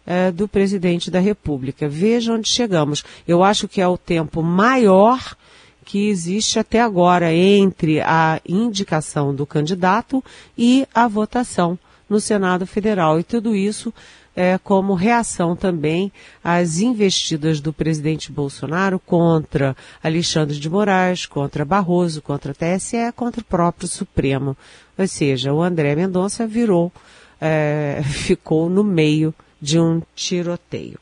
é, 0.06 0.32
do 0.32 0.48
presidente 0.48 1.12
da 1.12 1.20
República. 1.20 1.90
Veja 1.90 2.32
onde 2.32 2.48
chegamos. 2.48 3.04
Eu 3.28 3.44
acho 3.44 3.68
que 3.68 3.82
é 3.82 3.88
o 3.88 3.98
tempo 3.98 4.42
maior 4.42 5.36
que 5.84 6.08
existe 6.08 6.58
até 6.58 6.80
agora 6.80 7.34
entre 7.34 8.00
a 8.00 8.40
indicação 8.48 9.36
do 9.36 9.46
candidato 9.46 10.24
e 10.58 10.88
a 10.96 11.06
votação 11.06 11.78
no 12.10 12.22
Senado 12.22 12.66
Federal. 12.66 13.20
E 13.20 13.24
tudo 13.24 13.54
isso 13.54 13.94
é, 14.34 14.58
como 14.58 14.94
reação 14.94 15.56
também 15.56 16.12
às 16.42 16.80
investidas 16.80 17.60
do 17.60 17.74
presidente 17.74 18.32
Bolsonaro 18.32 19.00
contra 19.00 19.76
Alexandre 20.02 20.58
de 20.58 20.70
Moraes, 20.70 21.26
contra 21.26 21.66
Barroso, 21.66 22.22
contra 22.22 22.54
a 22.54 22.56
TSE, 22.56 23.12
contra 23.16 23.42
o 23.42 23.46
próprio 23.46 23.88
Supremo. 23.88 24.56
Ou 25.02 25.08
seja, 25.08 25.52
o 25.52 25.62
André 25.62 25.96
Mendonça 25.96 26.46
virou, 26.46 26.92
é, 27.40 28.02
ficou 28.06 28.70
no 28.70 28.84
meio 28.84 29.34
de 29.60 29.80
um 29.80 30.02
tiroteio. 30.16 31.00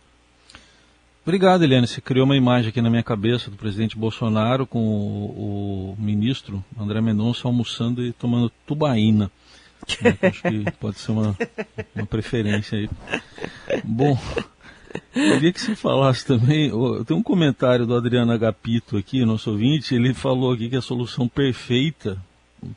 Obrigado, 1.21 1.63
Eliane. 1.63 1.85
Você 1.85 2.01
criou 2.01 2.25
uma 2.25 2.35
imagem 2.35 2.69
aqui 2.69 2.81
na 2.81 2.89
minha 2.89 3.03
cabeça 3.03 3.51
do 3.51 3.57
presidente 3.57 3.97
Bolsonaro 3.97 4.65
com 4.65 4.79
o, 4.79 5.91
o 5.91 6.01
ministro 6.01 6.63
André 6.79 7.01
Mendonça 7.01 7.47
almoçando 7.47 8.03
e 8.03 8.12
tomando 8.13 8.51
tubaína. 8.65 9.29
Acho 10.23 10.41
que 10.43 10.71
pode 10.79 10.97
ser 10.97 11.12
uma, 11.12 11.38
uma 11.95 12.05
preferência 12.05 12.79
aí. 12.79 12.89
Bom, 13.83 14.17
queria 15.13 15.51
que 15.51 15.62
você 15.62 15.75
falasse 15.75 16.25
também. 16.25 16.71
Tem 17.05 17.15
um 17.15 17.23
comentário 17.23 17.85
do 17.85 17.95
Adriano 17.95 18.31
Agapito 18.31 18.97
aqui, 18.97 19.23
nosso 19.25 19.51
ouvinte. 19.51 19.93
Ele 19.93 20.13
falou 20.13 20.53
aqui 20.53 20.69
que 20.69 20.77
a 20.77 20.81
solução 20.81 21.27
perfeita 21.27 22.17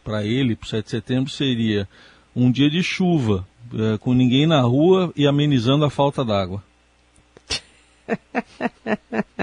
para 0.04 0.24
ele, 0.24 0.56
para 0.56 0.66
o 0.66 0.68
7 0.68 0.84
de 0.84 0.90
setembro, 0.90 1.30
seria 1.30 1.88
um 2.34 2.50
dia 2.50 2.70
de 2.70 2.82
chuva, 2.82 3.46
é, 3.74 3.98
com 3.98 4.12
ninguém 4.14 4.46
na 4.46 4.60
rua 4.60 5.12
e 5.16 5.26
amenizando 5.26 5.84
a 5.84 5.90
falta 5.90 6.24
d'água. 6.24 6.62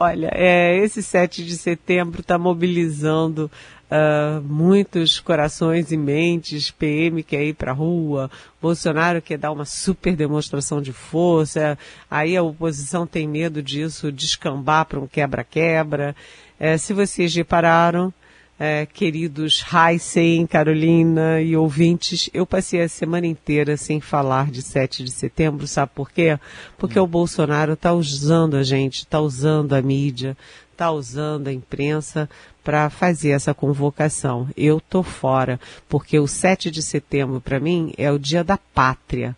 Olha, 0.00 0.30
é, 0.32 0.76
esse 0.78 1.02
7 1.02 1.44
de 1.44 1.56
setembro 1.56 2.20
está 2.20 2.38
mobilizando 2.38 3.50
uh, 3.88 4.40
muitos 4.42 5.18
corações 5.20 5.90
e 5.90 5.96
mentes. 5.96 6.70
PM 6.70 7.22
quer 7.22 7.44
ir 7.44 7.54
para 7.54 7.72
a 7.72 7.74
rua, 7.74 8.30
Bolsonaro 8.60 9.20
quer 9.20 9.38
dar 9.38 9.50
uma 9.50 9.64
super 9.64 10.14
demonstração 10.14 10.80
de 10.80 10.92
força. 10.92 11.78
Aí 12.10 12.36
a 12.36 12.42
oposição 12.42 13.06
tem 13.06 13.26
medo 13.26 13.62
disso 13.62 14.12
descambar 14.12 14.86
para 14.86 15.00
um 15.00 15.06
quebra-quebra. 15.06 16.14
É, 16.60 16.76
se 16.76 16.92
vocês 16.92 17.34
repararam, 17.34 18.12
é, 18.58 18.84
queridos 18.86 19.64
Heisen, 19.72 20.46
Carolina 20.46 21.40
e 21.40 21.56
ouvintes, 21.56 22.28
eu 22.34 22.44
passei 22.44 22.82
a 22.82 22.88
semana 22.88 23.26
inteira 23.26 23.76
sem 23.76 24.00
falar 24.00 24.50
de 24.50 24.60
7 24.62 25.04
de 25.04 25.10
setembro, 25.12 25.68
sabe 25.68 25.92
por 25.94 26.10
quê? 26.10 26.38
Porque 26.76 26.98
hum. 26.98 27.04
o 27.04 27.06
Bolsonaro 27.06 27.74
está 27.74 27.92
usando 27.92 28.56
a 28.56 28.64
gente, 28.64 29.00
está 29.00 29.20
usando 29.20 29.74
a 29.74 29.80
mídia, 29.80 30.36
está 30.72 30.90
usando 30.90 31.46
a 31.46 31.52
imprensa 31.52 32.28
para 32.64 32.90
fazer 32.90 33.30
essa 33.30 33.54
convocação. 33.54 34.48
Eu 34.56 34.80
tô 34.80 35.04
fora, 35.04 35.60
porque 35.88 36.18
o 36.18 36.26
7 36.26 36.70
de 36.70 36.82
setembro 36.82 37.40
para 37.40 37.60
mim 37.60 37.92
é 37.96 38.10
o 38.10 38.18
dia 38.18 38.42
da 38.42 38.58
pátria, 38.58 39.36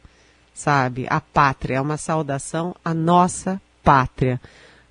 sabe? 0.54 1.06
A 1.10 1.20
pátria 1.20 1.76
é 1.76 1.80
uma 1.80 1.98
saudação 1.98 2.74
à 2.82 2.94
nossa 2.94 3.60
pátria. 3.84 4.40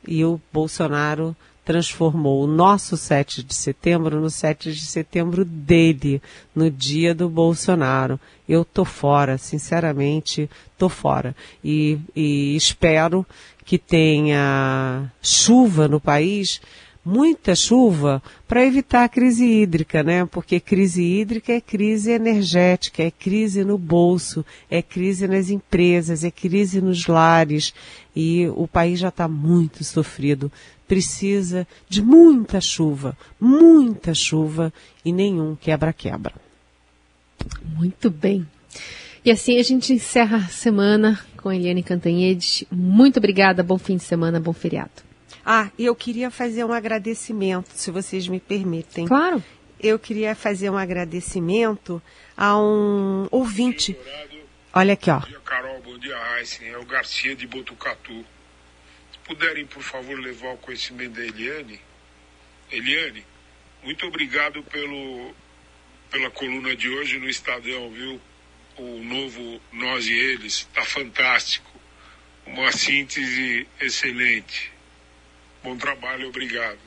E 0.07 0.23
o 0.23 0.39
Bolsonaro 0.53 1.35
transformou 1.69 2.43
o 2.43 2.47
nosso 2.47 2.97
7 2.97 3.43
de 3.43 3.53
setembro 3.53 4.19
no 4.19 4.27
7 4.27 4.73
de 4.73 4.81
setembro 4.81 5.45
dele, 5.45 6.19
no 6.55 6.71
dia 6.71 7.13
do 7.13 7.29
Bolsonaro. 7.29 8.19
Eu 8.47 8.65
tô 8.65 8.83
fora, 8.83 9.37
sinceramente, 9.37 10.49
tô 10.79 10.89
fora. 10.89 11.35
E, 11.63 11.99
e 12.15 12.55
espero 12.55 13.23
que 13.63 13.77
tenha 13.77 15.11
chuva 15.21 15.87
no 15.87 15.99
país 15.99 16.59
muita 17.05 17.55
chuva 17.55 18.21
para 18.47 18.65
evitar 18.65 19.03
a 19.03 19.09
crise 19.09 19.45
hídrica, 19.45 20.03
né? 20.03 20.25
Porque 20.25 20.59
crise 20.59 21.03
hídrica 21.03 21.53
é 21.53 21.61
crise 21.61 22.11
energética, 22.11 23.03
é 23.03 23.11
crise 23.11 23.63
no 23.63 23.77
bolso, 23.77 24.43
é 24.69 24.81
crise 24.81 25.27
nas 25.27 25.49
empresas, 25.49 26.23
é 26.23 26.31
crise 26.31 26.81
nos 26.81 27.05
lares 27.07 27.73
e 28.15 28.47
o 28.55 28.67
país 28.67 28.99
já 28.99 29.09
está 29.09 29.27
muito 29.27 29.83
sofrido. 29.83 30.51
Precisa 30.89 31.67
de 31.87 32.01
muita 32.01 32.59
chuva, 32.59 33.15
muita 33.39 34.13
chuva 34.13 34.73
e 35.05 35.13
nenhum 35.13 35.55
quebra-quebra. 35.55 36.33
Muito 37.63 38.09
bem. 38.09 38.45
E 39.23 39.29
assim 39.29 39.59
a 39.59 39.63
gente 39.63 39.93
encerra 39.93 40.37
a 40.37 40.47
semana 40.47 41.19
com 41.37 41.53
Eliane 41.53 41.83
Cantanhede. 41.83 42.67
Muito 42.71 43.17
obrigada, 43.17 43.61
bom 43.61 43.77
fim 43.77 43.97
de 43.97 44.03
semana, 44.03 44.39
bom 44.39 44.51
feriado. 44.51 45.03
Ah, 45.45 45.69
e 45.77 45.85
eu 45.85 45.95
queria 45.95 46.31
fazer 46.31 46.63
um 46.63 46.73
agradecimento, 46.73 47.69
se 47.75 47.91
vocês 47.91 48.27
me 48.27 48.39
permitem. 48.39 49.07
Claro. 49.07 49.43
Eu 49.79 49.99
queria 49.99 50.33
fazer 50.33 50.71
um 50.71 50.77
agradecimento 50.77 52.01
a 52.35 52.59
um 52.59 53.27
ouvinte. 53.29 53.95
Olha 54.73 54.93
aqui, 54.93 55.11
ó. 55.11 55.19
Bom 55.19 55.27
dia, 55.27 55.39
Carol. 55.39 55.81
Bom 55.81 55.97
dia, 55.99 56.17
Heisen. 56.39 56.67
É 56.67 56.77
o 56.79 56.85
Garcia 56.85 57.35
de 57.35 57.45
Botucatu. 57.45 58.25
Puderem, 59.29 59.67
por 59.67 59.83
favor, 59.83 60.19
levar 60.19 60.53
o 60.53 60.57
conhecimento 60.57 61.11
da 61.11 61.23
Eliane. 61.23 61.79
Eliane, 62.71 63.23
muito 63.83 64.03
obrigado 64.07 64.63
pelo, 64.63 65.35
pela 66.09 66.31
coluna 66.31 66.75
de 66.75 66.89
hoje 66.89 67.19
no 67.19 67.29
Estadão, 67.29 67.91
viu? 67.91 68.19
O 68.75 69.03
novo 69.03 69.61
Nós 69.71 70.07
e 70.07 70.13
Eles. 70.17 70.67
Está 70.67 70.83
fantástico. 70.83 71.69
Uma 72.47 72.71
síntese 72.71 73.67
excelente. 73.79 74.71
Bom 75.63 75.77
trabalho, 75.77 76.29
obrigado. 76.29 76.79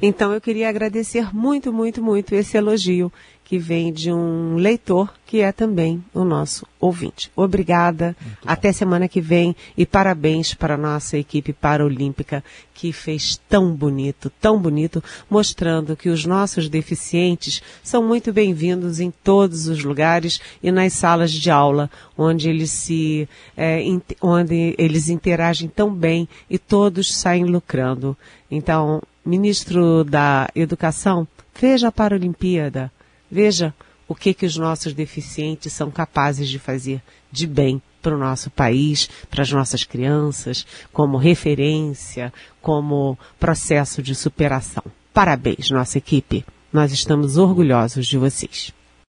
Então 0.00 0.32
eu 0.32 0.40
queria 0.40 0.68
agradecer 0.68 1.34
muito, 1.34 1.72
muito, 1.72 2.00
muito 2.00 2.36
esse 2.36 2.56
elogio 2.56 3.12
que 3.50 3.58
vem 3.58 3.92
de 3.92 4.12
um 4.12 4.54
leitor 4.54 5.12
que 5.26 5.40
é 5.40 5.50
também 5.50 6.04
o 6.14 6.22
nosso 6.22 6.64
ouvinte. 6.78 7.32
Obrigada, 7.34 8.16
até 8.46 8.70
semana 8.70 9.08
que 9.08 9.20
vem 9.20 9.56
e 9.76 9.84
parabéns 9.84 10.54
para 10.54 10.74
a 10.74 10.78
nossa 10.78 11.18
equipe 11.18 11.52
paralímpica 11.52 12.44
que 12.72 12.92
fez 12.92 13.40
tão 13.48 13.74
bonito, 13.74 14.30
tão 14.40 14.56
bonito, 14.56 15.02
mostrando 15.28 15.96
que 15.96 16.08
os 16.08 16.24
nossos 16.24 16.68
deficientes 16.68 17.60
são 17.82 18.06
muito 18.06 18.32
bem-vindos 18.32 19.00
em 19.00 19.10
todos 19.10 19.66
os 19.66 19.82
lugares 19.82 20.40
e 20.62 20.70
nas 20.70 20.92
salas 20.92 21.32
de 21.32 21.50
aula, 21.50 21.90
onde 22.16 22.48
eles 22.48 22.70
se, 22.70 23.28
é, 23.56 23.82
onde 24.22 24.76
eles 24.78 25.08
interagem 25.08 25.68
tão 25.68 25.92
bem 25.92 26.28
e 26.48 26.56
todos 26.56 27.12
saem 27.12 27.46
lucrando. 27.46 28.16
Então, 28.48 29.02
ministro 29.26 30.04
da 30.04 30.48
Educação, 30.54 31.26
veja 31.60 31.88
a 31.88 31.92
Paralimpíada 31.92 32.92
Veja 33.30 33.74
o 34.08 34.14
que, 34.14 34.34
que 34.34 34.44
os 34.44 34.56
nossos 34.56 34.92
deficientes 34.92 35.72
são 35.72 35.90
capazes 35.90 36.48
de 36.48 36.58
fazer 36.58 37.00
de 37.30 37.46
bem 37.46 37.80
para 38.02 38.14
o 38.14 38.18
nosso 38.18 38.50
país, 38.50 39.08
para 39.30 39.42
as 39.42 39.52
nossas 39.52 39.84
crianças, 39.84 40.66
como 40.92 41.16
referência, 41.16 42.32
como 42.60 43.18
processo 43.38 44.02
de 44.02 44.14
superação. 44.14 44.82
Parabéns, 45.12 45.70
nossa 45.70 45.98
equipe. 45.98 46.44
Nós 46.72 46.92
estamos 46.92 47.36
orgulhosos 47.36 48.06
de 48.06 48.16
vocês. 48.16 48.72